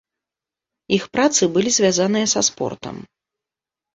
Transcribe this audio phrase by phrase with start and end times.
[0.97, 2.95] Іх працы былі звязаныя са спортам.